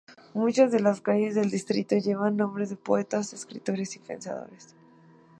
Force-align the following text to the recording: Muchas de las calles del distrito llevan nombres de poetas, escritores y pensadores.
Muchas 0.33 0.71
de 0.71 0.79
las 0.79 0.99
calles 0.99 1.35
del 1.35 1.51
distrito 1.51 1.95
llevan 1.95 2.35
nombres 2.35 2.71
de 2.71 2.75
poetas, 2.75 3.33
escritores 3.33 3.95
y 3.97 3.99
pensadores. 3.99 4.73